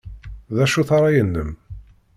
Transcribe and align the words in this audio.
D 0.55 0.57
acu-t 0.63 0.89
ṛṛay-nnem? 0.99 1.51